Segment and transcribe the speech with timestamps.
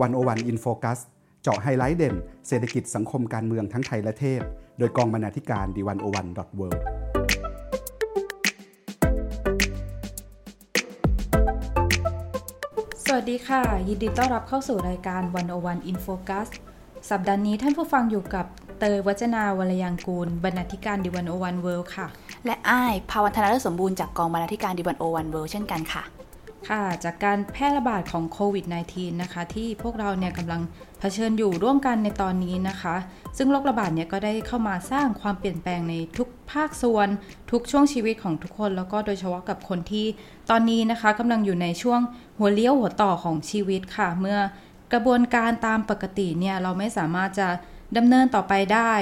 [0.00, 0.98] One O One In Focus
[1.42, 2.14] เจาะไฮไลท์เด่น
[2.48, 4.40] เศรษฐกิจสังคมการเมืองทั้งไทยและเทศ
[4.78, 6.68] โดยกองบรรณาธิการ The One O One dot world
[13.04, 16.48] สวัสดีค่ะ ยินดีต้อนรับเข้าสู่รายการ One O One In Focus
[17.10, 18.46] สัปดาห์นี้ท่านผู้ฟังอยู่กับ
[18.78, 22.06] เตย วจนาวรรลยางกูร บรรณาธิการ The One O One world ค่ะ
[22.46, 26.04] และอายภาวรรณ ธนาเลิศสมบูรณ์จากกองบรรณาธิการ The One O One world เช่นกันค่ะ
[26.68, 28.64] ค่ะจากการแพร่ระบาดของโควิด
[28.94, 30.62] -19 นะคะที่พวกเราเนี่ยกำลัง
[30.98, 32.96] เผชิญอยู่ร่วมกันในตอนนี้นะคะ
[33.36, 37.08] ซึ่งโรคระบาดเนี่ยก็ได้เข้ามาสร้างความเปลี่ยนแปลงในทุกภาคส่วน
[37.50, 40.06] ทุกช่วงชีวิตของทุกคน แล้วก็โดยเฉพาะกับคนที่
[40.50, 42.00] ตอนนี้นะคะกำลังอยู่ในช่วง
[42.38, 44.38] หัวเลี้ยวหัวต่อของชีวิตค่ะ เมื่อ
[44.92, 47.48] กระบวนการตามปกติเนี่ยเราไม่สามารถจะ
[47.96, 48.92] ดำเนินต่อไปได้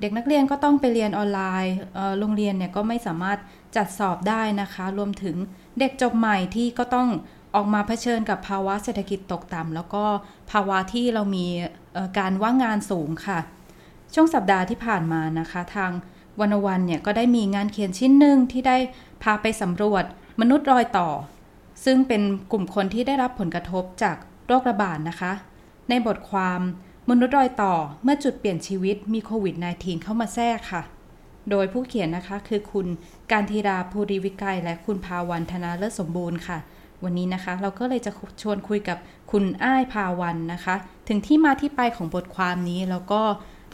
[0.00, 1.74] เด็กนักเรียนก็ต้องไปเรียนออนไลน์
[2.18, 3.38] โรงเรียนเนี่ยก็ไม่สามารถ
[3.76, 5.36] จัดสอบได้นะคะ รวมถึง
[5.78, 7.08] เด็กจบใหม่ที่ก็ต้อง
[7.54, 10.04] ออกมาเผชิญกับภาวะเศรษฐกิจตกต่ำแล้วก็
[10.50, 11.46] ภาวะที่เรามี
[12.18, 13.38] การว่างงานสูงค่ะ
[14.14, 15.90] ช่วงสัปดาห์ที่ผ่านมานะคะ ทาง
[16.40, 18.76] วันวันเนี่ยก็ได้มีงานเขียนชิ้นหนึ่งที่ได้
[19.22, 20.04] พาไปสำรวจ
[20.40, 21.08] มนุษย์รอยต่อ
[21.84, 25.32] ซึ่งเป็นกลุ่มคนที่ได้รับผลกระทบจากโรคระบาดนะคะ
[25.88, 26.60] ในบทความ
[27.10, 30.82] มนุษย์รอยต่อเมื่อจุดเปลี่ยนชีวิตมีโควิด -19 เข้ามาแทรกค่ะ
[31.50, 32.86] โดยผู้เขียนนะคะคือคุณ
[33.32, 36.58] การธีราภูริวิกัย และคุณภาวันธนาเลิศสมบูรณ์ค่ะ
[37.04, 38.12] วันนี้นะคะเราก็เลยจะ
[38.42, 38.98] ชวนคุยกับ
[39.30, 40.74] คุณอ้ายภาวันนะคะ
[41.08, 43.20] ถึงที่มาที่ไปของบทความนี้แล้วก็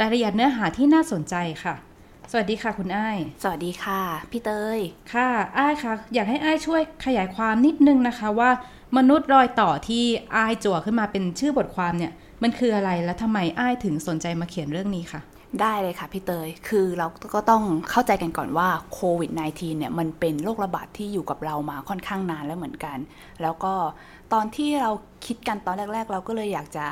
[0.00, 1.75] รายละเอียดเนื้อหาที่น่าสนใจค่ะ
[2.30, 4.80] สวัสดีค่ะคุณอ้าย สวัสดีค่ะ พี่เตย
[5.12, 8.50] ค่ะอ้ายคะอยากให้อ้ายช่วยขยายความนิดนึงนะคะว่า
[8.97, 10.05] มนุษย์รอยต่อที่
[10.36, 15.20] อ้ายจั่วขึ้นมาเป็นชื่อบทความเนี่ย มันคืออะไรและทำไมอ้ายถึงสนใจมาเขียนเรื่องนี้ค่ะ
[15.60, 22.98] ได้เลยค่ะพี่เตย คือเราก็ต้องเข้าใจกันก่อนว่าโควิด -19 เนี่ยมันเป็นโรคระบาดที่อยู่กับเรามาค่อนข้างนานแล้วเหมือนกัน
[23.42, 23.74] แล้วก็
[24.32, 24.91] ตอนที่เรา
[25.26, 26.86] คิดกันตอนแรก ๆ เราก็เลยอยากจะ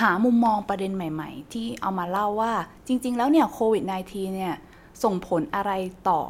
[0.00, 2.52] หามุมมองประเด็นใหม่ ๆ ที่เอามาเล่าว่า
[2.86, 4.54] จริง ๆ แล้วเนี่ยโควิด -19 เนี่ย
[5.02, 5.72] ส่งผลอะไร
[6.08, 6.20] ต่อ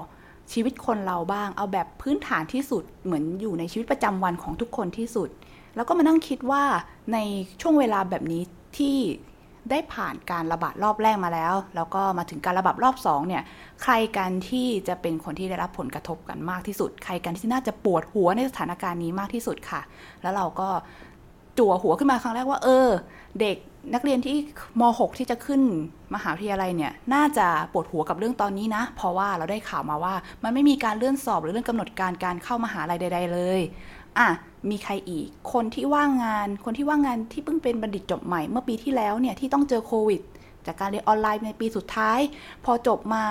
[0.52, 5.28] ชีวิตคนเราบ้าง เอาแบบพื้นฐานที่สุดเหมือนอยู่ในชีวิตประจำวันของทุกคนที่สุด
[5.76, 6.62] แล้วก็มานั่งคิดว่า
[7.12, 7.18] ใน
[7.60, 8.42] ช่วงเวลาแบบนี้
[8.78, 8.96] ที่
[9.70, 13.42] ได้ผ่านการระบาดรอบแรกมาแล้ว แล้วก็มาถึงการระบาดรอบ2เนี่ย
[13.82, 19.80] ใครกันที่จะเป็นคนที่ได้รับผลกระทบกันมากที่สุด ใครกันที่น่าจะปวดหัวในสถานการณ์นี้มากที่สุดค่ะ
[20.22, 20.68] แล้วเราก็
[21.58, 22.88] จั่วหัวขึ้นมาครั้งแรกว่า เออ
[23.40, 23.56] เด็ก
[23.94, 24.36] นักเรียนที่
[24.80, 25.60] ม .6 ที่จะขึ้น
[26.14, 33.60] มหาวิทยาลัยเนี่ย น่าจะปวดหัวกับเรื่องตอนนี้นะ เพราะว่าเราได้ข่าวมาว่า มันไม่มีการเลื่อนสอบหรือเรื่องกำหนดการการเข้ามหาลัยใด ๆ เลย
[34.18, 34.28] อะ
[34.70, 40.20] มีใครอีก คนที่ว่างงาน คนที่ว่างงานที่เพิ่งเป็นบัณฑิตจบใหม่เมื่อปีที่แล้วเนี่ยที่ต้องเจอโควิด
[40.66, 42.18] จากการเรียนออนไลน์ในปีสุดท้าย
[42.64, 43.24] พอจบมา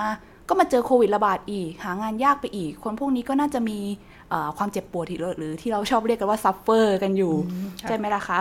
[0.48, 3.78] ก็มาเจอโควิดระบาดอีก หางานยากไปอีก คนพวกนี้ก็น่าจะมี
[4.56, 5.04] ความเจ็บปวด
[5.38, 7.34] หรือที่เราชอบเรียกกันว่า suffer กันอยู่
[7.88, 8.40] ใช่ไหมล่ะคะ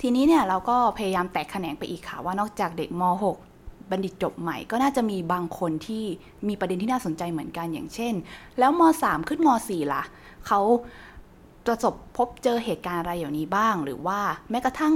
[0.00, 3.02] ทีนี้เนี่ยเราก็พยายามแตกแขนงไปอีกค่ะว่านอกจากเด็กม
[3.46, 6.04] .6 บัณฑิตจบใหม่ก็น่าจะมีบางคนที่
[6.48, 8.14] มีประเด็นที่น่าสนใจเหมือนกันอย่างเช่น
[8.58, 10.02] แล้วม .3 ขึ้นม .4 ล่ะ
[10.46, 10.60] เขา
[11.66, 14.20] ประสบพบเจอเหตุการณ์อะไรอย่างนี้บ้าง หรือว่า
[14.50, 14.94] แม้กระทั่ง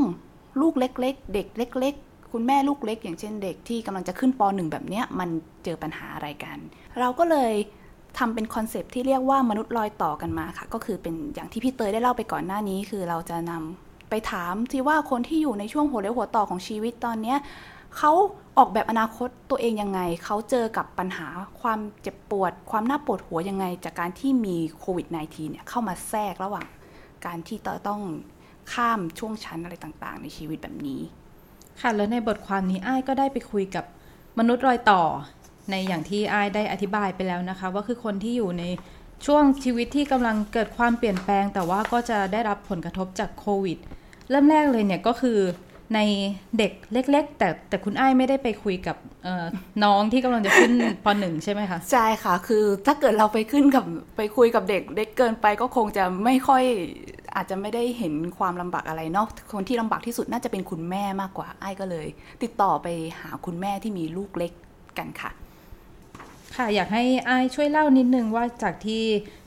[0.60, 5.28] ลูกเล็ก ๆ เด็กเล็ก ๆ คุณแม่ลูกเล็ก อย่างเช่นเด็กที่กำลังจะขึ้นป .1 แบบเนี้ยมัน
[5.64, 6.58] เจอปัญหาอะไรกัน
[6.98, 7.52] เราก็เลย
[8.18, 17.38] ทำเป็นคอนเซปที่เรียกว่ามนุษย์ลอยต่อกันมาค่ะ ก็คือเป็นอย่างที่พี่เตยได้เล่าไปก่อนหน้านี้ คือเราจะนำไปถามที่ว่าคนที่อยู่ในช่วงหัวเลี้ยวหัวต่อของชีวิตตอนเนี้ย
[17.96, 18.12] เขา
[18.58, 21.26] ออกแบบอนาคตตัวเองยังไง เขาเจอกับปัญหา
[21.60, 26.66] ความเจ็บปวด ความน่าปวดหัวยังไง จากการที่มีโควิด -19 เนี่ยเข้ามาแทรกระหว่าง
[27.26, 28.02] การที่ต้อง
[28.72, 31.00] ข้ามช่วงชั้นอะไรต่างๆ ในชีวิตแบบนี้
[31.80, 33.84] ค่ะ แล้วในบทความนี้อ้ายก็ได้ไปคุยกับ
[34.38, 35.02] มนุษย์รอยต่อ
[35.70, 38.64] ในอย่างที่อ้ายได้อธิบายไปแล้วนะคะ ว่าคือคนที่อยู่ใน
[39.26, 43.78] ช่วงชีวิตที่กำลังเกิดความเปลี่ยนแปลง แต่ว่าก็จะได้รับผลกระทบจากโควิด
[44.30, 45.38] เริ่มแรกเลยเนี่ยก็คือ
[45.94, 46.00] ใน
[46.58, 48.96] เด็กเล็ก ๆ แต่แต่คุณไอ้ไม่ได้ไปคุยกับ
[49.84, 50.72] น้องที่กำลังจะขึ้น
[51.04, 53.84] ปหนึ่งใช่ไหมคะ ใช่ค่ะ คือถ้าเกิดเราไปขึ้นกับ
[54.16, 56.64] ไปคุยกับเด็กเด็กเกินไปก็คงจะไม่ค่อย
[57.36, 62.06] อาจจะไม่ได้เห็นความลำบากอะไรเนาะคนที่ลำบากที่สุดน่าจะเป็นคุณแม่มากกว่าไอ้ก็เลย
[62.42, 62.86] ติดต่อไป
[63.20, 64.52] หาคุณแม่ที่มีลูกเล็ก
[64.98, 65.30] กันค่ะ
[66.58, 69.02] ค่ะอยากให้อายช่วยเล่านิดนึงว่าจากที่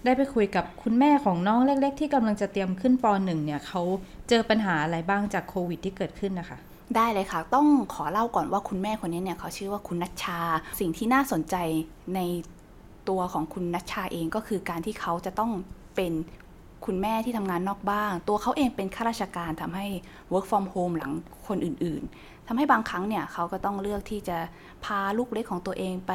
[0.06, 3.81] ได้ไปคุยกับคุณแม่ของน้องเล็ก ๆ ที่กำลังจะเตรียมขึ้นปหนึ่งเนี่ยเขา
[4.30, 6.58] เจอปัญหาอะไรบ้างจากโควิดที่เกิดขึ้นนะคะ
[6.96, 10.40] ได้เลยค่ะ ต้องขอเล่าก่อนว่าคุณแม่คนนี้เนี่ยเขาชื่อว่าคุณนัชชา
[10.80, 11.56] สิ่งที่น่าสนใจ
[12.16, 12.19] ใน
[13.10, 15.52] ตัวของคุณนัชชาเองก็คือการที่เขาจะต้อง
[15.96, 16.13] เป็น
[16.86, 19.88] คุณแม่ที่ทำงานนอกบ้านตัวเขาเองเป็นข้าราชการทำให้
[20.31, 21.12] work from home หลัง
[21.48, 24.38] คนอื่นๆทำให้บางครั้งเนี่ยเขาก็ต้องเลือกที่จะ
[24.86, 26.13] พาลูกเล็กของตัวเองไป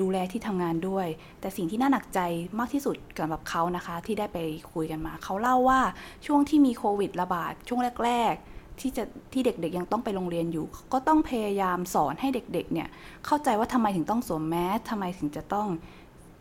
[0.00, 1.06] ดูแลที่ทำงานด้วย
[1.40, 2.20] แต่สิ่งที่น่าหนักใจ
[2.58, 4.38] มากที่สุดสำหรับเขานะคะที่ได้ไป
[4.72, 5.80] คุยกันมา เขาเล่าว่า
[6.26, 12.88] ช่วงที่มีโควิดระบาดช่วงแรกๆที่จะที่เด็กๆยังต้องไปโรงเรียนอยู่ ก็ต้องพยายามสอนให้เด็กๆเนี่ย
[13.26, 15.68] เข้าใจว่าทำไมถึงต้องสวมแมสทำไมถึงจะต้อง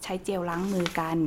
[0.03, 1.17] ใช้เจลล้างมือกัน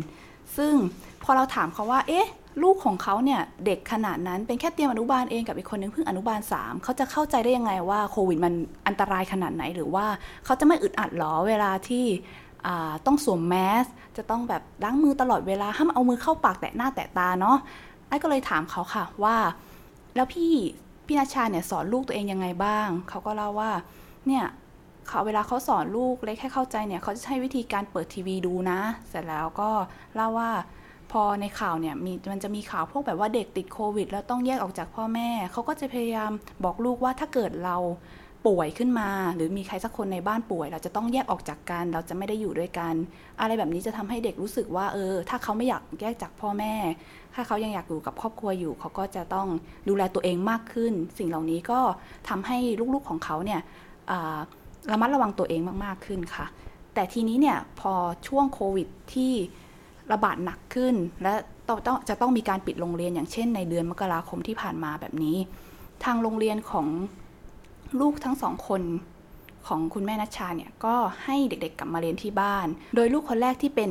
[0.56, 0.75] ซึ่ง
[1.22, 2.28] พอเราถามเขาว่า เอ๊ะ
[2.62, 8.54] ลูกของเขาเนี่ย เด็กขนาดนั้นเป็นแค่เตรียมอนุบาลเองกับอีกคนนึงเพิ่งอนุบาล 3 เขาจะเข้าใจได้ยังไงว่าโควิดมัน
[8.87, 10.06] อันตรายขนาดไหน หรือว่า
[10.44, 12.04] เขาจะไม่อึดอัดหรอเวลาที่
[13.06, 13.84] ต้องสวมแมส
[14.16, 17.56] จะต้องแบบล้างมือตลอดเวลาห้ามเอามือเข้าปากแตะหน้าแตะตาเนาะ
[18.08, 19.37] ไอ้ก็เลยถามเขาค่ะว่า
[20.16, 20.52] แล้วพี่
[21.06, 23.70] พี่นาชาเนี่ยสอนลูกตัวเองยังไงบ้าง เขาก็เล่าว่า
[24.26, 24.44] เนี่ย
[25.08, 29.70] เขาเวลาเขาสอนลูกเล็กให้เข้าใจเนี่ยเขาจะใช้วิธีการเปิดทีวีดูนะ เสร็จแล้วก็
[30.14, 30.50] เล่าว่า
[31.12, 36.31] พอในข่าวเนี่ยมีมันจะมีข่าวพวกแบบว่าเด็กติดโควิด แล้วต้องแยกออกจากพ่อแม่ เขาก็จะพยายาม
[36.64, 37.76] บอกลูกว่าถ้าเกิดเรา
[38.47, 42.94] ป่วยขึ้นมา หรือมีใครสักคนในบ้านป่วย เราจะต้องแยกออกจากกัน เราจะไม่ได้อยู่ด้วยกัน
[43.41, 46.75] อะไรแบบนี้จะทำให้เด็กรู้สึกว่าเออ ถ้าเขาไม่อยากแยกจากพ่อแม่
[47.35, 49.47] ถ้าเขายังอยากอยู่กับครอบครัวอยู่ เขาก็จะต้อง
[49.88, 51.81] ดูแลตัวเองมากขึ้น สิ่งเหล่านี้ก็
[52.29, 52.59] ทำให้
[52.94, 53.61] ลูกๆของเขาเนี่ย
[54.93, 56.47] ระมัดระวังตัวเองมากๆขึ้นค่ะ
[56.94, 57.93] แต่ทีนี้เนี่ยพอ
[58.27, 59.33] ช่วงโควิดที่
[60.12, 61.33] ระบาดหนักขึ้น และ
[61.69, 65.37] ต้องจะต้องมีการปิดโรงเรียนอย่างเช่น ในเดือนมกราคมที่ผ่านมาแบบนี้
[66.05, 66.87] ทางโรงเรียนของ
[68.00, 68.83] ลูกทั้งสองคน
[69.67, 70.94] ของคุณแม่นัชชาเนี่ยก็
[71.25, 73.91] ให้เด็กๆกลับมาเรียนที่บ้าน โดยลูกคนแรกที่เป็น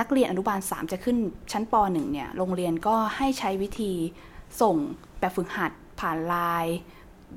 [0.00, 1.16] นักเรียนอนุบาล 3 จะขึ้น
[1.52, 3.92] ชั้นป .1 เนี่ยโรงเรียนก็ให้ใช้วิธี
[4.60, 4.76] ส่ง
[5.18, 6.34] แบบฝึกหัดผ่านไล
[6.64, 6.76] น์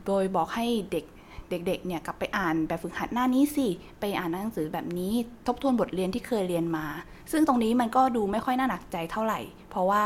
[0.06, 1.06] โดยบอกให้เด็ก
[1.50, 3.68] เด็กๆเนี่ยกลับไปอ่านแบบฝึกหัดหน้านี้สิ
[4.00, 5.13] ไปอ่านหนังสือแบบนี้
[5.48, 6.86] ทบทวนบทเรียนที่เคยเรียนมา
[7.31, 10.04] ซึ่งตรงนี้มันก็ดูไม่ค่อยน่าหนักใจเท่าไหร่ เพราะว่า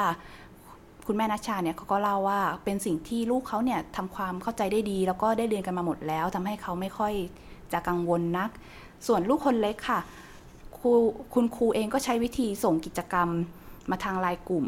[1.07, 7.13] คุณแม่นัชชาเนี่ยเขาก็เล่าว่าเป็นสิ่งที่ลูกเขาเนี่ยทำความเข้าใจได้ดี แล้วก็ได้เรียนกันมาหมดแล้วทำให้เขาไม่ค่อย
[7.73, 8.49] จะกังวลนัก
[9.07, 9.99] ส่วนลูกคนเล็กค่ะ
[10.79, 10.91] ครู
[11.33, 13.29] คุณครูเองก็ใช้วิธีส่งกิจกรรม
[13.89, 14.65] มาทางไลน์กลุ่ม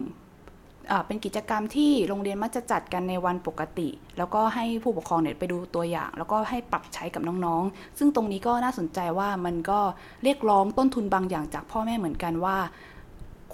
[1.07, 9.79] เป็นกิจกรรมที่โรงเรียนมักจะจัดกันในวันปกติ แล้วก็ให้ผู้ปกครองเนี่ยไปดูตัวอย่าง แล้วก็ให้ปรับใช้กับน้องๆ ซึ่งตรงนี้ก็น่าสนใจว่ามันก็
[10.23, 12.57] เรียกร้องต้นทุนบางอย่างจากพ่อแม่เหมือนกันว่า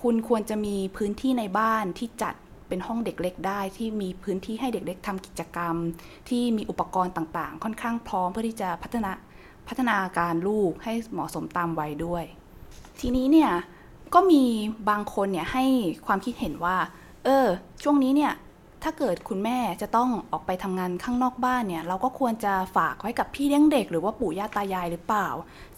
[0.01, 2.35] คุณควรจะมีพื้นที่ในบ้านที่จัด
[2.67, 5.75] เป็นห้องเด็กเล็กได้ ที่มีพื้นที่ให้เด็กเล็กทำกิจกรรม
[6.29, 9.11] ที่มีอุปกรณ์ต่างๆ ค่อนข้างพร้อมเพื่อที่จะพัฒนา
[9.67, 12.23] พัฒนาการลูกให้เหมาะสมตามวัยด้วย
[12.99, 13.51] ทีนี้เนี่ย
[14.13, 14.43] ก็มี
[14.89, 15.63] บางคนเนี่ยให้
[16.05, 16.75] ความคิดเห็นว่า
[17.25, 17.47] เออ
[17.83, 18.33] ช่วงนี้เนี่ย
[18.83, 25.27] ถ้าเกิดคุณแม่จะต้องออกไปทำงานข้างนอกบ้านเนี่ย เราก็ควรจะฝากไว้กับพี่เลี้ยงเด็ก หรือว่าปู่ย่าตายายหรือเปล่า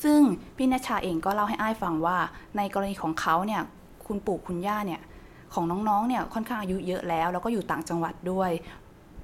[0.04, 0.20] ซึ่ง
[0.58, 2.18] พี่นชาเองก็เล่าให้อ้ายฟังว่า
[2.58, 3.62] ในกรณีของเขาเนี่ย
[4.08, 5.02] คุณปู่คุณย่าเนี่ย
[5.54, 8.52] ของน้องๆ เนี่ยค่อนข้างอายุเยอะแล้ว แล้วก็อยู่ต่างจังหวัดด้วย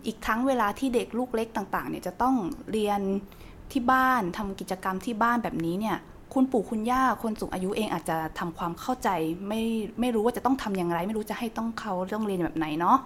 [0.05, 2.35] อีกทั้งเวลาที่เด็กลูกเล็กต่างๆ เนี่ยจะต้อง
[2.71, 3.01] เรียน
[3.71, 5.97] ที่บ้านทำกิจกรรมที่บ้านแบบนี้เนี่ย
[6.33, 9.09] คุณปู่คุณย่าคนสูงอายุเองอาจจะทำความเข้าใจ
[9.47, 9.61] ไม่
[9.99, 12.97] ไม่รู้ว่าจะต้องทำอย่างไร ไม่รู้จะให้ต้องเขาต้องเรียนแบบไหนเนาะ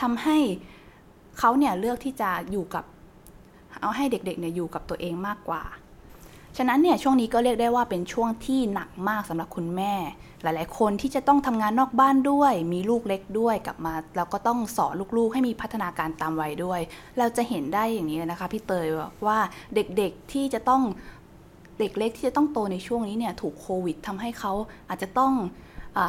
[0.00, 0.36] ทำให้
[1.38, 2.84] เขาเนี่ยเลือกที่จะอยู่กับ
[3.80, 5.62] เอาให้เด็กๆเนี่ยอยู่กับตัวเองมากกว่า
[6.56, 9.94] ฉะนั้นเนี่ยช่วงนี้ก็เรียกได้ว่าเป็นช่วงที่หนักมากสำหรับคุณแม่
[10.42, 16.80] หลายๆ คนที่จะต้องทำงานนอกบ้านด้วย มีลูกเล็กด้วยกลับมาเราก็ต้องสอนลูกๆ ให้มีพัฒนาการตามวัยด้วย
[17.18, 18.86] เราจะเห็นได้อย่างนี้นะคะพี่เตย
[19.26, 19.38] ว่า
[19.74, 20.82] เด็กๆที่จะต้อง
[21.78, 24.52] เด็กเล็กที่จะต้องโตในช่วงนี้เนี่ยถูกโควิดทำให้เขา
[24.88, 25.32] อาจจะต้อง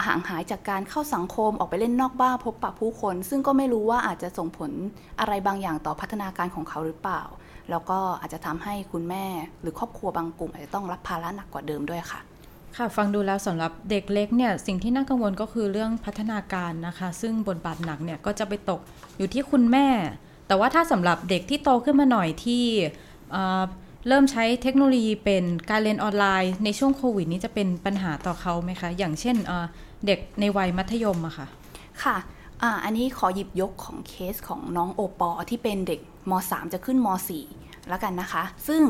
[0.07, 4.71] ห่างหายจากการเข้าสังคมออกไปเล่นนอกบ้านพบปะผู้คน ซึ่งก็ไม่รู้ว่าอาจจะส่งผล
[5.19, 7.21] อะไรบางอย่างต่อพัฒนาการของเขาหรือเปล่า
[7.69, 9.25] แล้วก็อาจจะทำให้คุณแม่
[9.61, 12.19] หรือครอบครัวบางกลุ่มอาจจะต้องรับภาระหนักกว่าเดิมด้วยค่ะ
[12.77, 18.79] ค่ะฟังดูแล้วสำหรับเด็กเล็กเนี่ยสิ่งที่น่ากังวลก็คือเรื่องพัฒนาการนะคะ ซึ่งบทบาทหนักเนี่ยก็จะไปตก
[19.17, 19.87] อยู่ที่คุณแม่
[20.47, 22.63] แต่ว่าถ้าสำหรับเด็กที่โตขึ้นมาหน่อยที่
[24.07, 29.35] เริ่มใช้เทคโนโลยีเป็นการเรียนออนไลน์ในช่วงโควิดนี้จะเป็นปัญหาต่อเขาไหมคะ อย่างเช่น
[30.05, 31.47] เด็กในวัยมัธยมอะค่ะ
[32.03, 32.17] ค่ะ
[32.83, 37.07] อันนี้ขอหยิบยกของเคสของน้องโอปอที่เป็นเด็กม .3 จะขึ้นม
[37.49, 38.81] .4 แล้วกันนะคะ ซึ่ง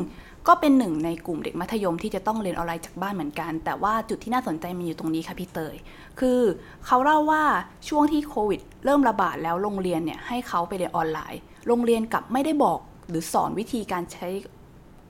[0.48, 5.76] ก็เป็นหนึ่งในกลุ่มเด็กมัธยมที่จะต้องเรียนออนไลน์จากบ้านเหมือนกัน แต่ว่าจุดที่น่าสนใจมีอยู่ตรงนี้ค่ะพี่เตย
[6.20, 6.40] คือ
[6.86, 7.44] เขาเล่าว่า
[7.90, 14.28] ช่วงที่โควิด เริ่มระบาดแล้วโรงเรียนเนี่ยให้เขาไปเรียนออนไลน์ โรงเรียนกลับไม่ได้บอกหรือสอนวิธีการใช้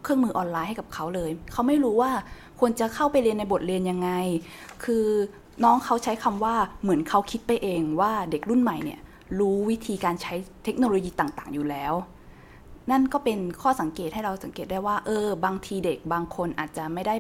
[0.04, 2.12] เครื่องมือออนไลน์ให้กับเขาเลย เขาไม่รู้ว่า
[2.60, 4.10] ควรจะเข้าไปเรียนในบทเรียนยังไง
[4.84, 5.06] คือ
[5.64, 9.00] น้องเขาใช้คำว่าเหมือนเขาคิดไปเองว่าเด็กรุ่นใหม่เนี่ย
[9.40, 11.94] รู้วิธีการใช้เทคโนโลยีต่างๆ อยู่แล้ว
[12.92, 17.16] นั่นก็เป็นข้อสังเกตให้เราสังเกตได้ว่า เออ บางทีเด็กบางคนอาจจะไม่ได้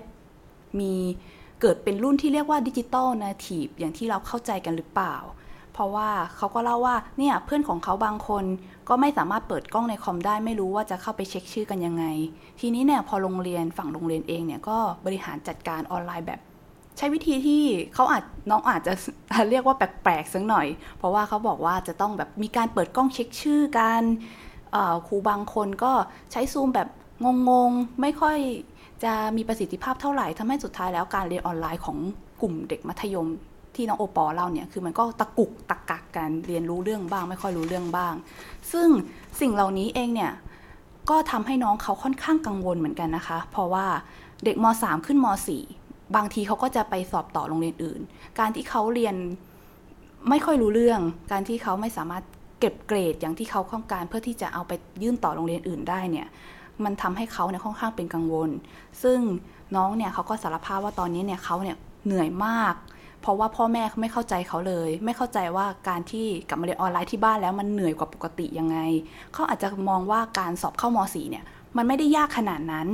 [0.80, 0.94] มี
[1.62, 5.16] เกิดเป็นรุ่นที่เรียกว่าดิจิตอลนาทีฟอย่างที่เราเข้าใจกันหรือเปล่า
[5.80, 8.46] ราะว่าเขาก็เล่าว่าเนี่ยเพื่อนของเขาบางคน
[8.90, 12.06] ก็ไม่สามารถเปิดกล้องในคอมได้ไม่รู้ว่าจะเข้าไปเช็คชื่อกันยังไง
[12.60, 16.40] ทีนี้เนี่ยพอโรงเรียนฝั่งโรงเรียนเองเนี่ยก็บริหารจัดการออนไลน์แบบ
[16.98, 18.94] ใช้วิธีที่เขาอาจน้องอาจจะ
[19.50, 20.68] เรียกว่าแปลกๆสักหน่อย
[20.98, 24.02] เพราะว่าเขาบอกว่าจะต้องแบบมีการเปิดกล้องเช็คชื่อกัน
[25.08, 25.92] ครูบางคนก็
[26.32, 26.88] ใช้ซูมแบบ
[27.50, 28.38] งงๆไม่ค่อย
[29.04, 31.98] จะมีประสิทธิภาพเท่าไหร่ทำให้สุดท้ายแล้วการเรียนออนไลน์ของ
[32.42, 33.28] กลุ่มเด็กมัธยม
[33.76, 38.14] ที่น้องโอปอเล่าเนี่ยคือมันก็ตะกุกตะกักกันเรียนรู้เรื่องบ้าง ไม่ค่อยรู้เรื่องบ้าง
[38.72, 38.90] ซึ่ง
[39.40, 40.32] สิ่งเหล่านี้เองเนี่ย
[41.10, 43.86] ก็ทำให้น้องเขาค่อนข้างกังวลเหมือนกันนะคะ เพราะว่า
[44.44, 45.28] เด็กม .3 ขึ้นม
[45.72, 48.02] .4 บางทีเขาก็จะไปสอบต่อโรงเรียนอื่น
[48.40, 49.16] การที่เขาเรียน
[50.30, 52.24] ไม่ค่อยรู้เรื่อง การที่เขาไม่สามารถ
[52.60, 54.72] เก็บเกรดอย่างที่เขาต้องการเพื่อที่จะเอาไป
[55.04, 56.28] ยื่นต่อโรงเรียนอื่นได้เนี่ย
[56.84, 58.50] มันทำให้เขาเนี่ยค่อนข้างเป็นกังวล
[59.04, 59.20] ซึ่ง
[59.76, 62.76] น้องเนี่ยเขาก็สารภาพว่าตอนนี้เนี่ยเขาเนี่ยเหนื่อยมาก
[63.22, 68.78] เพราะว่าพ่อแม่เขาไม่เข้าใจเขาเลย ไม่เข้าใจว่าการที่กลับมาเรียนออนไลน์ที่บ้านแล้วมันเหนื่อยกว่าปกติยังไง
[69.34, 71.46] เขาอาจจะมองว่าการสอบเข้าม .4 เนี่ย
[71.78, 72.88] มันไม่ได้ยากขนาดนั้น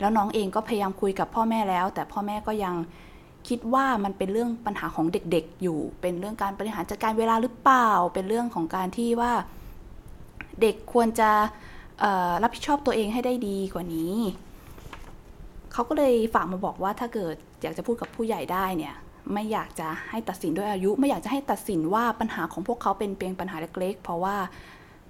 [0.00, 2.74] แล้วน้องเองก็พยายามคุยกับพ่อแม่แล้ว แต่พ่อแม่ก็ยัง
[3.48, 9.32] คิดว่ามันเป็นเรื่องปัญหาของเด็กๆอยู่ เป็นเรื่องการบริหารจัดการเวลาหรือเปล่า เป็นเรื่องของการที่ว่า
[10.60, 11.30] เด็กควรจะ
[12.42, 14.14] รับผิดชอบตัวเองให้ได้ดีกว่านี้
[15.72, 18.94] เขาก็เลยฝากมาบอกว่าถ้าเกิดอยากจะพูดกับผู้ใหญ่ได้เนี่ย
[19.32, 24.36] ไม่อยากจะให้ตัดสินด้วยอายุ ไม่อยากจะให้ตัดสินว่าปัญหาของพวกเขาเป็นเพียงปัญหาเล็ก ๆ เพราะว่า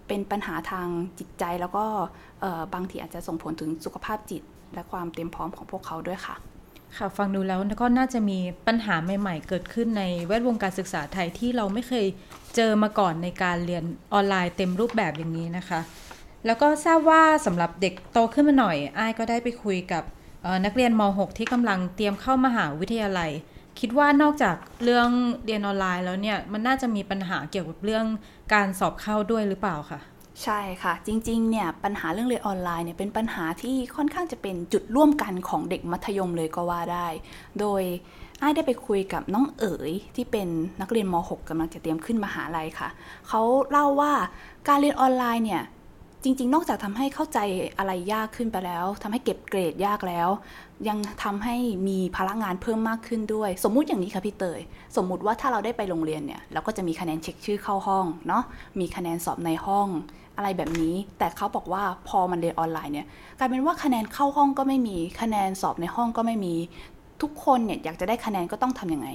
[0.09, 0.87] เป็นปัญหาทาง
[1.19, 1.85] จิตใจแล้วก็
[2.75, 4.43] บางทีอาจจะส่งผลถึงสุขภาพจิต
[4.75, 6.37] และความเตรียมพร้อมของพวกเขาด้วยค่ะ
[6.97, 12.07] ค่ะฟังดูแล้วก็น่าจะมีปัญหาใหม่ ๆ เกิดขึ้นในแวดวงการศึกษาไทยที่เราไม่เคย
[12.57, 15.81] เจอมาก่อนในการเรียนออนไลน์เต็มรูปแบบอย่างนี้นะคะ
[16.47, 20.03] แล้วก็ทราบว่าสำหรับเด็กโตขึ้นมาหน่อยอ้ายก็ได้ไปคุยกับ
[20.65, 23.31] นักเรียนม .6 ที่กำลังเตรียมเข้ามหาวิทยาลัย
[23.81, 25.09] คิดว่านอกจากเรื่อง
[25.45, 28.07] เรียนออนไลน์แล้วเนี่ย มันน่าจะมีปัญหาเกี่ยวกับเรื่อง
[28.55, 30.01] การสอบเข้าด้วยหรือเปล่าคะ
[30.45, 37.07] ใช่ค่ะ จริงๆเนี่ยปัญหาเรื่องเรียนออนไลน์เนี่ยเป็นปัญหาที่ค่อนข้างจะเป็นจุดร่วมกันของเด็กมัธยมเลยก็ว่าได้
[37.61, 37.83] โดย
[38.43, 40.49] อ้ได้ไปคุยกับน้องเอ๋ยที่เป็น
[40.81, 42.89] นักเรียนม .6 กำลังจะเตรียมขึ้นมหาลัยค่ะ
[43.29, 44.13] เขาเล่าว่า
[44.69, 45.63] การเรียนออนไลน์เนี่ย
[46.25, 47.39] จริง ๆ นอกจากทำให้เข้าใจ
[47.79, 50.29] อะไรยากขึ้นไปแล้วทำให้เก็บเกรดยากแล้ว
[50.89, 51.57] ยังทำให้
[51.89, 54.61] มีพลังงานเพิ่มมากขึ้นด้วย สมมุติอย่างนี้ค่ะพี่เตย
[54.97, 58.43] สมมุติว่าถ้าเราได้ไปโรงเรียนเนี่ยเราก็จะมีคะแนนเช็คชื่อเข้าห้องเนาะ
[58.81, 59.89] มีคะแนนสอบในห้อง
[60.37, 63.07] อะไรแบบนี้ แต่เขาบอกว่าพอมันเรียนออนไลน์เนี่ย
[63.39, 66.55] กลายเป็นว่าคะแนนเข้าห้องก็ไม่มีคะแนนสอบในห้องก็ไม่มี
[67.23, 69.09] ทุกคนเนี่ยอยากจะได้คะแนนก็ต้องทํำยังไง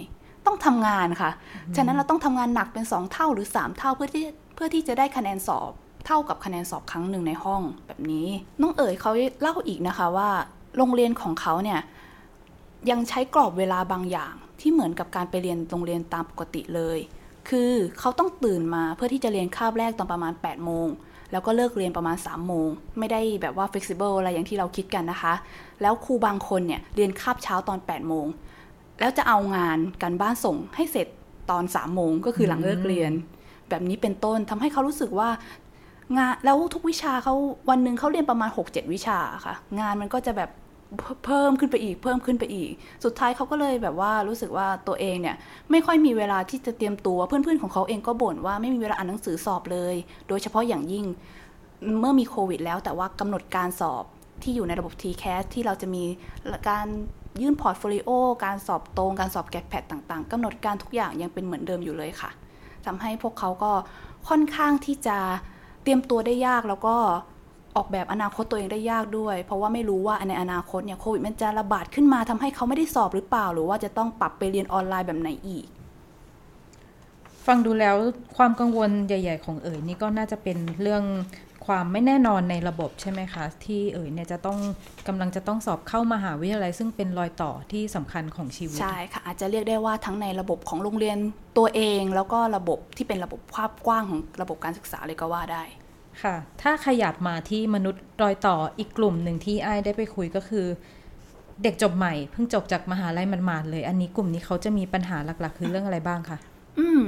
[0.45, 1.31] ต้องทำงานค่ะ
[1.75, 5.71] ฉะนั้นเราต้องทำงานหนักเป็น 2 เท่าหรือ 3 เท่าเพื่อที่เพื่อที่จะได้คะแนนสอบ
[6.05, 8.27] เท่ากับคะแนนสอบครั้งหนึ่งในห้องแบบนี้
[8.61, 10.29] น้องเอ๋ยเขาเล่าอีกนะคะว่า
[10.77, 11.79] โรงเรียนของเขาเนี่ย
[12.89, 16.99] ยังใช้กรอบเวลาบางอย่างที่เหมือนกับการไปเรียนโรงเรียนตามปกติเลย
[17.49, 20.87] คือเขาต้องตื่นมาเพื่อที่จะเรียนคาบแรกตอนประมาณ 8 โมง
[21.31, 22.67] แล้วก็เลิกเรียนประมาณ 3 โมง
[22.99, 25.33] ไม่ได้แบบว่า flexible อะไรอย่างที่เราคิดกันนะคะ
[25.81, 28.25] แล้วครูบางคนเนี่ยเรียนคาบเช้าตอน 8 โมง
[28.99, 31.07] แล้วจะเอางานการบ้านส่งให้เสร็จ
[31.51, 33.11] ตอน 3 โมงก็คือหลังเลิกเรียน
[33.69, 35.29] แบบนี้เป็นต้นทำให้เขารู้สึกว่า
[36.17, 37.33] งานแล้วทุกวิชาเขา
[37.69, 40.49] วันหนึ่งเขาเรียนประมาณ 6-7 วิชาค่ะ งานมันก็จะแบบ
[41.25, 42.71] เพิ่มขึ้นไปอีกเพิ่มขึ้นไปอีก
[43.03, 45.35] สุดท้ายเขาก็เลยแบบว่ารู้สึกว่าตัวเองเนี่ย
[45.71, 49.95] ไม่ค่อยมีเวลาที่จะเตรียมตัวเพื่อนๆของเขาเองก็บ่นว่าไม่มีเวลาอ่านหนังสือสอบเลย
[50.27, 51.05] โดยเฉพาะอย่างยิ่ง
[51.99, 54.03] เมื่อมีโควิด แล้วแต่ว่ากำหนดการสอบ
[54.43, 56.03] ที่อยู่ในระบบ t c a s ที่เราจะมี
[56.69, 56.87] การ
[57.41, 58.09] ยื่น portfolio
[58.45, 62.29] การสอบตรงการสอบ GAT PAT ต่างๆกำหนดการทุกอย่างยังเป็นเหมือนเดิมอยู่เลยค่ะ
[62.85, 63.71] ทำให้พวกเขาก็
[64.29, 65.17] ค่อนข้างที่จะ
[65.85, 66.95] เตรียมตัวได้ยากแล้วก็
[67.75, 75.65] ออกแบบอนาคตตัวเองได้ยากด้วย เพราะว่าไม่รู้ว่าในอนาคตเนี่ยโควิดมันจะระบาดขึ้นมาทำให้เขาไม่ได้สอบหรือเปล่า หรือว่าจะต้องปรับไปเรียนออนไลน์แบบไหนอีก
[77.45, 77.95] ฟังดูแล้ว
[78.37, 81.03] ความกังวลใหญ่ ๆ ของเอ๋ยนี่ก็น่าจะเป็นเรื่อง
[81.65, 84.59] ความไม่แน่นอนในระบบใช่ไหมคะ ที่เอ๋ยเนี่ยจะต้อง
[85.07, 91.17] กำลังจะต้องสอบเข้ามาหาวิทยาลัย ซึ่งเป็นรอยต่อที่สำคัญของชีวิต ใช่ค่ะ อาจจะเรียกได้ว่าทั้งในระบบของโรงเรียน
[91.57, 95.63] ตัวเอง แล้วก็ระบบที่เป็นระบบภาพกว้างของระบบการศึกษาเลยก็ว่าได้
[96.23, 100.65] ค่ะ ถ้าขยับมาที่มนุษย์รอยต่ออีกกลุ่มหนึ่งที่ไอ้ได้ไปคุยก็คือ
[101.63, 106.37] เด็กจบใหม่เพิ่งจบจากมหาลัยมันมาเลย อันนี้กลุ่มนี้เขาจะมีปัญหาหลักๆ คือเรื่องอะไรบ้างคะ
[106.79, 107.03] อืม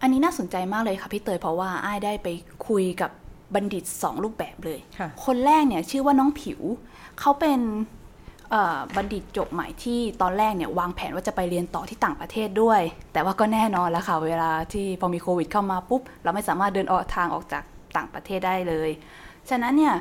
[0.00, 2.28] อันนี้น่าสนใจมากเลยค่ะพี่เตยเพราะว่าไอ้ได้ไป
[2.68, 3.10] คุยกับ
[3.54, 4.78] บัณฑิตสองรูปแบบเลย
[5.24, 6.60] คนแรกเนี่ยชื่อว่าน้องผิว
[7.20, 7.60] เขาเป็น
[8.96, 12.80] บัณฑิตจบใหม่ที่ตอนแรกเนี่ยวางแผนว่าจะไปเรียนต่อที่ต่างประเทศด้วย
[13.12, 17.64] แต่ว่าก็แน่นอนแล้วค่ะ เวลาที่พอมีโควิดเข้ามาปุ๊บ เราไม่สามารถเดินออกทางออกจาก
[17.96, 18.90] ต่างประเทศได้เลย
[19.50, 19.94] ฉะนั้นเนี่ย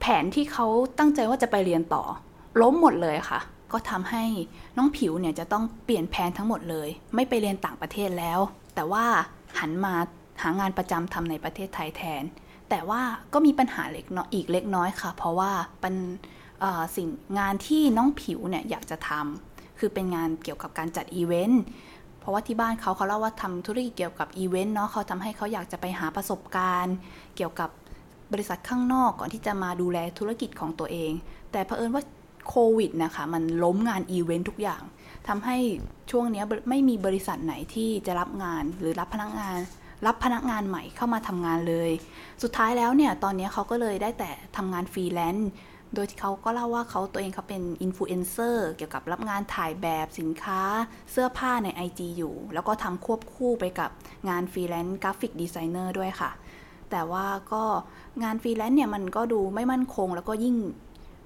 [0.00, 0.66] แผนที่เขา
[0.98, 2.04] ตั้งใจว่าจะไปเรียนต่อ
[2.60, 3.40] ล้มหมดเลยค่ะ
[3.72, 4.24] ก็ทำให้
[4.76, 8.40] น้องผิวเนี่ยจะต้องเปลี่ยนแผนทั้งหมดเลย ไม่ไปเรียนต่างประเทศแล้ว
[8.74, 9.04] แต่ว่า
[9.60, 9.94] หันมา
[10.42, 12.22] หางานประจำทำในประเทศไทยแทน
[12.70, 13.00] แต่ว่า
[13.32, 15.96] ก็มีปัญหาเล็กน้อยอีกเล็กน้อยค่ะ เพราะว่าเป็น
[16.96, 17.08] สิ่ง
[17.38, 21.62] งานที่น้องผิวเนี่ยอยากจะทำคือเป็นงานเกี่ยวกับการจัดอีเวนต์
[22.20, 26.96] เพราะว่าที่บ้านเขาเขาเล่าว่าทำธุรกิจเกี่ยวกับอีเวนต์เนาะเขาทำให้เขาอยากจะไปหาประสบการณ์
[27.36, 27.70] เกี่ยวกับ
[28.32, 31.12] บริษัทข้างนอกก่อนที่จะมาดูแลธุรกิจของตัวเอง
[31.52, 32.02] แต่เผอิญว่า
[32.48, 34.82] โควิดนะคะมันล้มงานอีเวนต์ทุกอย่าง
[35.28, 35.56] ทำให้
[36.10, 39.58] ช่วงนี้ไม่มีบริษัทไหนที่จะรับงานหรือรับพนักงาน
[40.06, 41.90] รับพนักงานใหม่เข้ามาทำงานเลย
[42.42, 45.50] สุดท้ายแล้วเนี่ยตอนนี้เขาก็เลยได้แต่ทำงานฟรีแลนซ์
[45.94, 50.60] โดยที่เขาก็เล่าว่าเขาตัวเองเขาเป็นอินฟลูเอนเซอร์เกี่ยวกับรับงานถ่ายแบบสินค้า
[51.10, 53.90] เสื้อผ้าใน IG อยู่ แล้วก็ทำควบคู่ไปกับ
[54.28, 56.30] งานฟรีแลนซ์ graphic designer ด้วยค่ะ
[56.90, 57.64] แต่ว่าก็
[58.22, 60.56] งานฟรีแลนซ์เนี่ยมันก็ดูไม่มั่นคง แล้วก็ยิ่ง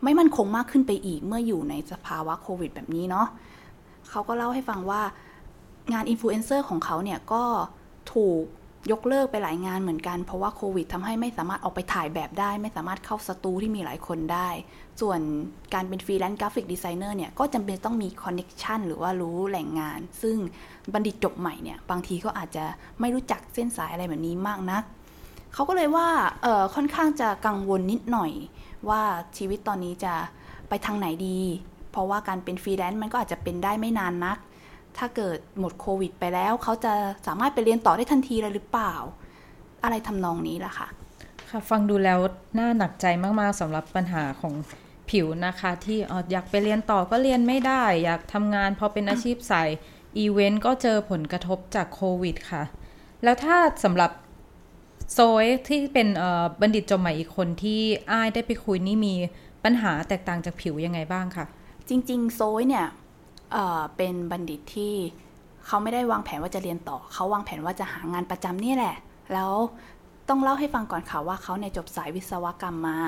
[0.05, 3.27] ไม่มั่นคงมากขึ้นไปอีกเมื่ออยู่ในสภาวะโควิดแบบนี้เนาะ
[4.11, 5.03] เขาก็เล่าให้ฟังว่า
[5.93, 7.45] งานอินฟลูเอนเซอร์ของเขาเนี่ยก็
[8.13, 8.43] ถูก
[8.91, 14.49] ยกเลิกไปหลายงานเหมือนกัน เพราะว่าโควิดทำให้ไม่สามารถออกไปถ่ายแบบได้ ไม่สามารถเข้าสตูที่มีหลายคนได้
[15.01, 15.21] ส่วน
[15.75, 20.37] การเป็นฟรีแลนซ์ graphic designer เนี่ยก็จำเป็นต้องมี connection หรือว่ารู้แหล่งงาน ซึ่ง
[20.93, 22.65] บัณฑิตจบใหม่เนี่ยบางทีก็อาจจะ
[23.01, 24.83] ไม่รู้จักเส้นสายอะไรแบบนี้มากนัก
[25.55, 26.09] เขาก็เลยว่า
[26.43, 28.33] เออค่อนข้างจะกังวลนิดหน่อย
[28.89, 29.03] ว่า
[29.37, 30.15] ชีวิตตอนนี้จะ
[30.69, 31.39] ไปทางไหนดี
[31.93, 34.39] เพราะว่าการเป็นฟรีแลนซ์มันก็อาจจะเป็นได้ไม่นานนัก
[34.99, 36.95] ถ้าเกิดหมดโควิด ไปแล้วเขาจะ
[37.27, 38.95] สามารถไปเรียนต่อได้ทันทีเลยหรือเปล่า
[39.83, 40.89] อะไรทำนองนี้ล่ะค่ะ
[41.49, 42.19] ค่ะ ฟังดูแล้ว
[42.59, 43.07] น่าหนักใจ
[43.41, 44.55] มากๆสำหรับปัญหาของ
[45.11, 49.69] ผิวนะคะ ที่อยากไปเรียนต่อก็เรียนไม่ได้ อยากทำงานพอเป็นอาชีพสาย
[50.19, 52.63] อีเวนต์ก็เจอผลกระทบจากโควิดค่ะ
[53.25, 54.11] แล้วถ้าสำหรับ
[55.13, 56.09] โซยที่เป็น
[56.61, 57.81] บัณฑิตจบใหม่อีกคนที่
[58.13, 59.15] อ้ายได้ไปคุยนี่มี
[59.65, 61.45] ปัญหาแตกต่างจากผิวยังไงบ้างคะ
[61.89, 62.87] จริง ๆ โซยเนี่ย
[63.97, 64.95] เป็นบัณฑิตที่
[65.67, 68.97] เขาไม่ได้วางแผนว่าจะเรียนต่อ เขาวางแผนว่าจะหางานประจำนี่แหละ
[69.33, 69.53] แล้ว
[70.29, 72.99] ต้องเล่าให้ฟังก่อนค่ะว่าเขาเนี่ยจบสายวิศวกรรมมา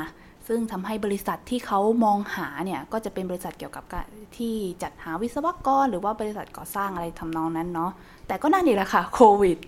[0.48, 3.94] ซึ่งทำให้บริษัทที่เขามองหาเนี่ยก็จะเป็นบริษัทเกี่ยวกับก
[4.36, 7.90] ที่จัดหาวิศวกร หรือว่าบริษัทก่อสร้างอะไรทำนองนั้นเนาะ
[8.26, 9.58] แต่ก็น่าดีแหละค่ะโควิด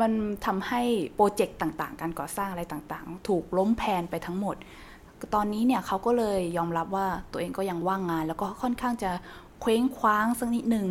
[0.00, 0.12] มัน
[0.46, 0.82] ทำให้
[1.14, 4.56] โปรเจกต์ต่างๆ การก่อสร้างอะไรต่างๆ ถูกล้มแพนไปทั้งหมด
[5.34, 9.10] ตอนนี้เนี่ยเขาก็เลยยอมรับว่าตัวเองก็ยังว่างงาน แล้วก็ค่อนข้างจะ
[9.66, 10.86] เคว้งคว้างสักนิดหนึ่ง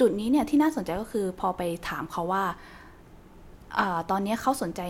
[0.00, 2.44] จุดนี้เนี่ยที่น่าสนใจก็คือพอไปถามเขาว่า
[3.78, 4.80] อตอนนี้เขาสนใจ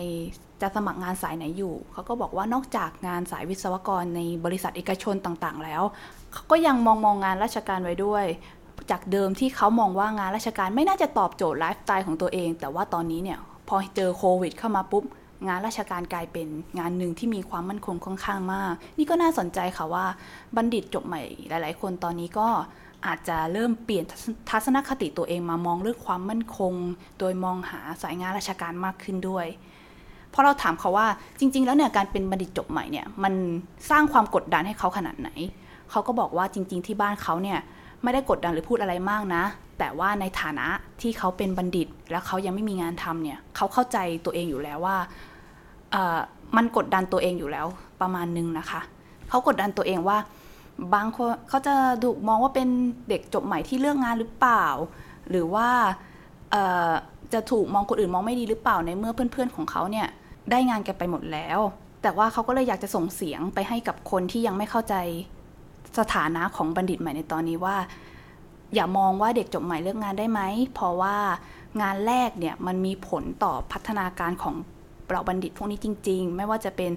[0.61, 5.83] จะสมัครงานสายไหนอยู่ เขาก็บอกว่านอกจากงานสายวิศวกรในบริษัทเอกชนต่างๆ แล้ว
[6.33, 8.25] เขาก็ยังมองมองงานราชการไว้ด้วย
[8.91, 15.03] จากเดิมที่เขามองว่างานราชการไม่น่าจะตอบโจทย์ไลฟ์สไตล์ของตัวเอง แต่ว่าตอนนี้เนี่ยพอเจอโควิดเข้ามาปุ๊บ
[15.47, 16.47] งานราชการกลายเป็น
[16.79, 20.05] งานหนึ่งที่มีความมั่นคงค่อนข้างมาก นี่ก็น่าสนใจค่ะว่า
[20.55, 22.47] บัณฑิตจบใหม่หลาย ๆ คนตอนนี้ก็
[23.05, 24.05] อาจจะเริ่มเปลี่ยน
[24.49, 26.73] ทัศนคติตัวเองมามองเรื่องความมั่นคง
[27.19, 29.45] โดยมองหาสายงานราชการมากขึ้นด้วย
[30.33, 31.07] พอเราถามเขาว่า
[31.39, 33.33] จริง ๆ แล้วเนี่ยการเป็นบัณฑิตจบใหม่เนี่ยมัน
[33.89, 35.29] สร้างความกดดันให้เขาขนาดไหน
[35.91, 37.59] เขาก็บอกว่าจริง ๆ ที่บ้านเขาเนี่ย
[38.03, 39.43] ไม่ได้กดดันหรือพูดอะไรมากนะ
[39.79, 40.67] แต่ว่าในฐานะ
[41.01, 44.97] ที่เขาเป็นบัณฑิต แล้วเขายังไม่มีงานทำเนี่ยเขาเข้าใจตัวเองอยู่แล้วว่า
[46.57, 47.67] มันกดดันตัวเองอยู่แล้ว
[48.01, 48.81] ประมาณนึงนะคะ
[49.29, 50.17] เขากดดันตัวเองว่า
[50.93, 52.67] บางคนเขาจะถูกมองว่าเป็น
[53.09, 54.65] เด็กจบใหม่ที่เลือกงานหรือเปล่า
[55.29, 55.69] หรือว่า
[57.33, 60.07] จะถูกมองคนอื่นมองไม่ดีหรือเปล่าในเมื่อเพื่อนๆของเขาเนี่ย
[60.51, 61.59] ได้งานกันไปหมดแล้ว
[62.01, 64.95] แต่ว่าเขาก็เลยอยากจะส่งเสียงไปให้กับคนที่ยังไม่เข้าใจ
[65.99, 67.77] สถานะของบัณฑิตใหม่ในตอนนี้ว่า
[68.75, 70.41] อย่ามองว่าเด็กจบใหม่เลือกงานได้ไหม
[70.73, 71.17] เพราะว่า
[71.81, 74.55] งานแรกเนี่ยมันมีผลต่อพัฒนาการของ
[75.11, 76.91] เราบัณฑิตพวกนี้จริง ๆ ไม่ว่าจะเป็น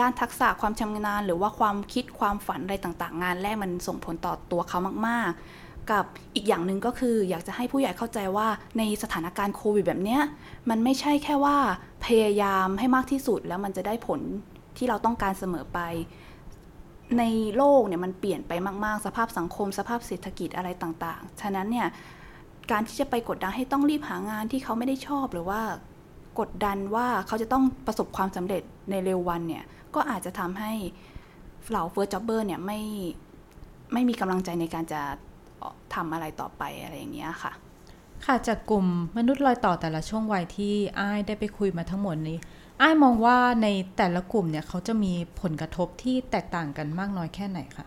[0.00, 6.04] ด้านทักษะความชำนาญ หรือว่าความคิดความฝันอะไรต่างๆ งานแรกมันส่งผลต่อตัวเขามาก ๆ กับ
[6.34, 10.22] อีกอย่างหนึ่งก็คือ อยากจะให้ผู้ใหญ่เข้าใจว่าในสถานการณ์โควิดแบบเนี้ย
[10.70, 11.56] มันไม่ใช่แค่ว่า
[12.06, 14.20] พยายามให้มากที่สุดแล้วมันจะได้ผล
[14.76, 15.80] ที่เราต้องการเสมอไป
[17.18, 17.24] ใน
[17.56, 18.52] โลกเนี่ยมันเปลี่ยนไป
[18.84, 21.88] มาก ๆ สภาพสังคม สภาพเศรษฐกิจอะไรต่าง ๆ ฉะนั้นเนี่ย
[22.70, 25.60] การที่จะไปกดดันให้ต้องรีบหางานที่เขาไม่ได้ชอบหรือว่า
[26.40, 30.72] กดดันว่าเขาจะต้องประสบความสำเร็จในเร็ววันเนี่ย ก็อาจจะทำให้
[31.68, 32.80] เหล่าเฟิร์สจ็อบเบอร์เนี่ยไม่
[33.92, 35.00] ไม่มีกำลังใจในการจะ
[35.94, 37.52] ทำอะไรต่อไปอะไรอย่างเงี้ยค่ะ
[38.26, 42.38] ค่ะจากกลุ่มมนุษย์รอยต่อแต่ละช่วงวัยที่อ้ายได้ไปคุยมาทั้งหมดนี้
[42.80, 47.86] อ้ายมองว่าในแต่ละกลุ่มเนี่ยเขาจะมีผลกระทบที่แตกต่างกันมากน้อยแค่ไหนคะ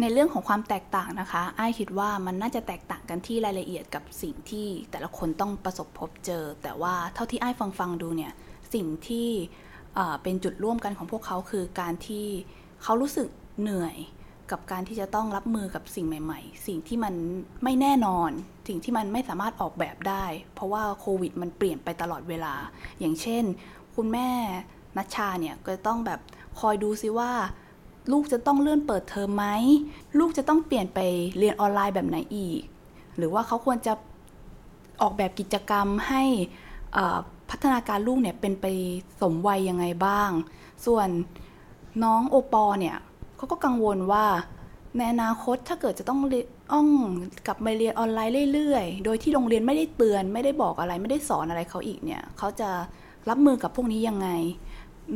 [0.00, 8.32] ในเรื่องของความแตกต่างนะคะไอ้คิดว่ามันน่าจะแตกต่างกันที่รายละเอียดกับสิ่งที่แต่ละคนต้องประสบพบเจอ แต่ว่าเท่าที่ไอ้ฟังฟังดูเนี่ย
[8.74, 9.28] สิ่งที่
[10.22, 12.26] เป็นจุดร่วมกันของพวกเขาคือการที่
[12.82, 13.28] เขารู้สึก
[13.60, 13.96] เหนื่อย
[14.50, 17.14] กับการที่จะต้องรับมือกับสิ่งใหม่ ๆ สิ่งที่มัน
[17.64, 18.30] ไม่แน่นอน
[18.68, 22.54] สิ่งที่มันไม่สามารถออกแบบได้ เพราะว่าโควิดมันเปลี่ยนไปตลอดเวลา
[23.00, 23.44] อย่างเช่น
[23.96, 24.28] คุณแม่
[24.96, 26.20] นัชชาเนี่ยก็ต้องแบบ
[26.60, 27.32] คอยดูซิว่า
[28.10, 29.46] ลูกจะต้องเลื่อนเปิดเทอมไหม
[30.18, 30.98] ลูกจะต้องเปลี่ยนไป
[31.38, 32.60] เรียนออนไลน์แบบไหนอีก
[33.16, 33.92] หรือว่าเขาควรจะ
[35.02, 36.22] ออกแบบกิจกรรมให้
[37.50, 38.66] พัฒนาการลูกเนี่ยเป็นไป
[39.20, 40.30] สมวัยยังไงบ้าง
[40.86, 41.08] ส่วน
[42.04, 42.96] น้องโอปอเนี่ย
[43.36, 44.24] เขาก็กังวลว่า
[44.96, 46.20] ในอนาคตถ้าเกิดจะต้อง
[46.72, 46.88] อ้อง
[47.46, 52.70] กลับมาเรียนออนไลน์เรื่อยๆ โดยที่โรงเรียนไม่ได้เตือน ไม่ได้บอกอะไรไม่ได้สอนอะไรเขาอีกเนี่ยเขาจะ
[53.28, 54.28] รับมือกับพวกนี้ยังไง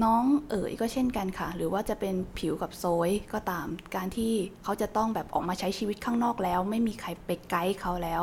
[0.05, 4.33] น้องเอ๋ยก็เช่นกันค่ะ หรือว่าจะเป็นผิวกับโซยก็ตาม การที่
[4.65, 8.23] เขาจะต้องแบบออกมาใช้ชีวิตข้างนอกแล้ว ไม่มีใครไปไกด์เขาแล้ว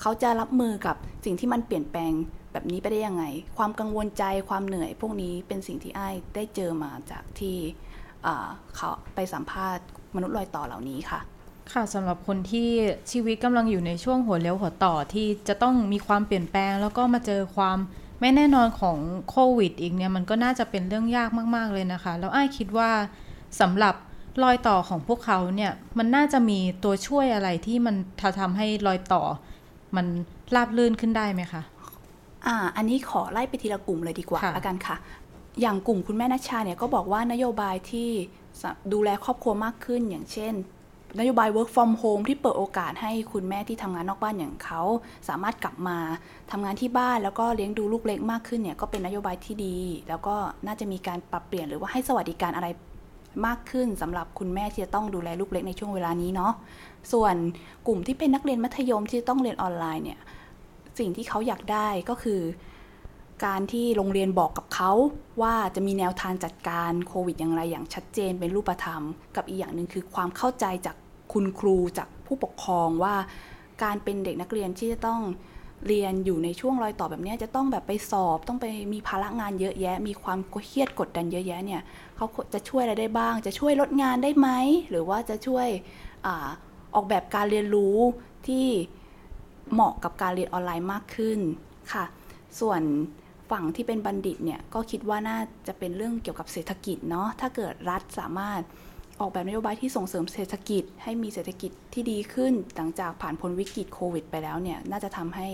[0.00, 2.12] เขาจะรับมือกับสิ่งที่มันเปลี่ยนแปลง
[2.52, 3.24] แบบนี้ไปได้ยังไง
[3.58, 7.56] ความกังวลใจความเหนื่อย พวกนี้เป็นสิ่งที่ไอ้ได้เจอมาจากที่
[8.76, 11.20] เขาไปสัมภาษณ์มนุษย์ลอยต่อเหล่านี้ค่ะ
[11.72, 12.68] ค่ะสำหรับคนที่
[13.10, 17.78] ชีวิตกำลังอยู่ในช่วงหัวเลี้ยวหัวต่อที่จะต้องมีความเปลี่ยนแปลง แล้วก็มาเจอความ
[18.22, 18.98] ไม่แน่นอนของ
[19.30, 22.90] โควิดอีกเนี่ยมันก็น่าจะเป็นเรื่องยากมาก ๆ เลยนะคะ แล้วไอ้คิดว่า
[23.60, 23.94] สำหรับ
[24.42, 27.96] รอยต่อของพวกเขาเนี่ยมันน่าจะมีตัวช่วยอะไรที่มัน
[28.40, 29.22] ทำให้รอยต่อ
[29.96, 30.06] มัน
[30.54, 31.62] ราบลื่นขึ้นได้ไหมคะ
[32.46, 34.96] อ่าอันนี้ขอไล่ไปทีละกลุ่มเลยดีกว่าละกันค่ะ
[35.60, 38.08] อย่างกลุ่มคุณแม่นัชชาเนี่ยก็บอกว่านโยบายที่
[38.92, 40.54] ดูแลครอบครัวมากขึ้น อย่างเช่น
[41.18, 44.80] นโยบาย work from home ที่เปิดโอกาสให้คุณแม่ที่ทำงานนอกบ้านอย่างเขา
[45.28, 45.98] สามารถกลับมา
[46.50, 49.76] ทำงานที่บ้านแล้วก็เลี้ยงดูลูกเล็กมากขึ้นเนี่ยก็เป็นนโยบายที่ดี
[50.08, 50.34] แล้วก็
[50.66, 52.68] น่าจะมีการปรับเปลี่ยนหรือว่าให้สวัสดิการอะไร
[53.46, 56.52] มากขึ้นสำหรับคุณแม่ที่จะต้องดูแลลูกเล็กในช่วงเวลานี้เนาะ
[57.12, 57.34] ส่วน
[57.86, 60.20] กลุ่มที่เป็นนักเรียนมัธยมที่ต้องเรียนออนไลน์เนี่ย
[60.98, 62.40] สิ่งที่เขาอยากได้ก็คือ
[63.44, 64.92] การที่โรงเรียนบอกกับเขา
[65.42, 69.02] ว่าจะมีแนวทางจัดการโควิดอย่างไรอย่างชัดเจนเป็นรูปธรรม
[69.36, 70.96] กับอีกอย่างหนึ่งคือความเข้าใจจาก
[71.32, 73.14] คุณครูจากผู้ปกครองว่า
[73.82, 75.20] การเป็นเด็กนักเรียนที่จะต้อง
[75.86, 81.82] เรียนอยู่ในช่วงรอยต่อแบบนี้จะต้องแบบไปสอบ ต้องไปมีภาระงานเยอะแยะ มีความเครียดกดดันเยอะแยะเนี่ย
[82.16, 84.48] เขาจะช่วยอะไรได้บ้าง จะช่วยลดงานได้ไหม
[84.90, 85.68] หรือว่าจะช่วย
[86.26, 86.28] อ
[86.94, 87.96] ออกแบบการเรียนรู้
[88.46, 88.66] ที่
[89.72, 91.38] เหมาะกับการเรียนออนไลน์มากขึ้น
[91.92, 92.04] ค่ะ
[92.60, 92.80] ส่วน
[93.50, 98.60] ฝั่งที่เป็นบัณฑิตเนี่ยก็คิดว่าน่าจะเป็นเรื่องเกี่ยวกับเศรษฐกิจเนาะถ้าเกิดรัฐสามารถ
[99.22, 105.48] ออกแบบนโยบายที่ส่งเสริมเศรษฐกิจ ให้มีเศรษฐกิจที่ดีขึ้น หลังจากผ่านพ้นวิกฤตโควิดไปแล้วเนี่ยน่าจะทำให้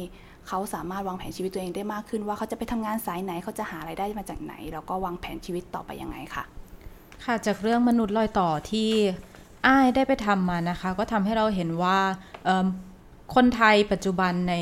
[0.48, 6.44] เขาสามารถวางแผนชีวิตตัวเองได้มากขึ้น ว่าเขาจะไปทำงานสายไหนเขาจะหาไรายได้มาจากไหน แล้วก็วางแผนชีวิตต่อไปยังไงค่ะ
[7.24, 8.90] ค่ะจากเรื่องมนุษย์ลอยต่อที่
[9.66, 11.98] อ้ายได้ไปทำมานะคะ ก็ทำให้เราเห็นว่า
[13.34, 14.54] คนไทยปัจจุบันใน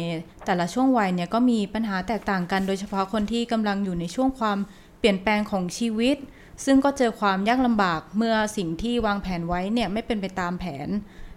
[0.47, 4.59] แต่ละช่วงวัยเนี่ยก็มีปัญหาแตกต่างกัน โดยเฉพาะคนที่กำลังอยู่ในช่วงความ
[4.99, 6.16] เปลี่ยนแปลงของชีวิต
[6.64, 10.88] ซึ่งก็เจอความยากลำบากเมื่อสิ่งที่วางแผนไว้เนี่ยไม่เป็นไปตามแผน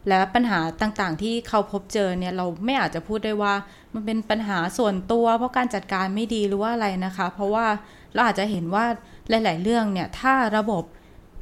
[0.08, 3.54] และปัญหาต่างๆ ที่เขาพบเจอเนี่ยเราไม่อาจจะพูดได้ว่า
[3.94, 7.68] มันเป็นปัญหาส่วนตัว เพราะการจัดการไม่ดีหรือว่าอะไรนะคะ เพราะว่า
[8.14, 8.86] เราอาจจะเห็นว่า
[9.30, 10.84] หลาย ๆ เรื่องเนี่ยถ้าระบบ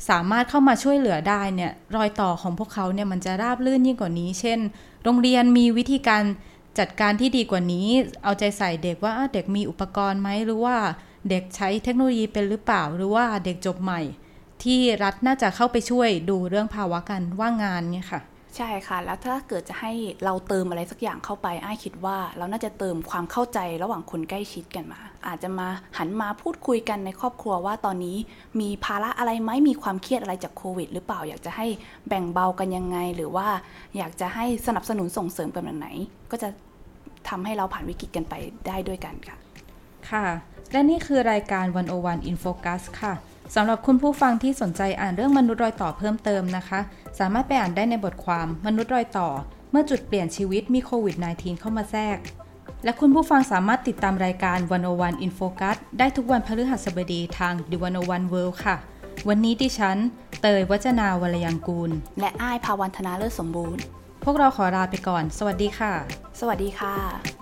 [0.09, 4.59] สามารถเข้ามาช่วยเหลือได้เนี่ยรอยต่อของพวกเขาเนี่ยมันจะราบลื่นยิ่งกว่านี้ เช่น
[5.03, 6.23] โรงเรียนมีวิธีการ
[6.79, 7.87] จัดการที่ดีกว่านี้
[8.23, 10.77] เอาใจใส่เด็กว่าเด็กมีอุปกรณ์ไหมหรือว่า
[11.29, 14.01] เด็กใช้เทคโนโลยีเป็นหรือเปล่า หรือว่าเด็กจบใหม่
[14.63, 18.21] ที่รัฐน่าจะเข้าไปช่วยดูเรื่องภาวะการว่างงานเนี่ยค่ะ
[18.55, 19.91] ใช่ค่ะ แล้วถ้าเกิดจะให้
[20.23, 28.17] เราเติมอะไรสักอย่างเข้าไปอ้ายคิดว่าเราน่าจะเติมความเข้าใจระหว่างคนใกล้ชิดกันมา อาจจะมาหันมาพูดคุยกันในครอบครัวว่าตอนนี้
[28.59, 31.67] มีภาระอะไรไหมมีความเครียดอะไรจากโควิด หรือเปล่าอยากจะให้
[32.07, 33.47] แบ่งเบากันยังไง หรือว่า
[33.97, 35.87] อยากจะให้สนับสนุนส่งเสริมกันแบบไหน
[36.31, 36.49] ก็จะ
[37.29, 38.33] ทำให้เราผ่านวิกฤตกันไป
[38.67, 39.37] ได้ด้วยกันค่ะ
[40.11, 40.25] ค่ะ
[40.71, 43.13] และนี่คือรายการวันโอวันอินโฟกัสค่ะ
[43.55, 46.79] สำหรับคุณผู้ฟังที่สนใจอ่านเรื่องมนุษย์รอยต่อเพิ่มเติมนะคะ
[47.19, 49.29] สามารถไปอ่านได้ในบทความมนุษย์รอยต่อ
[49.71, 52.17] เมื่อจุดเปลี่ยนชีวิตมีโควิด -19 เข้ามาแทรก
[52.83, 54.57] และคุณผู้ฟังสามารถติดตามรายการ
[54.91, 58.75] 101 In Focus ได้ทุกวันพฤหัสบดีทาง The 101 World ค่ะ
[59.27, 59.97] วันนี้ดิฉัน
[60.41, 63.81] เตยวัจนาวรยังกูล และอ้ายภาวันธนาเลิศสมบูรณ์
[64.23, 65.93] พวกเราขอลาไปก่อน สวัสดีค่ะ
[66.39, 67.36] สวัสดีค่ะ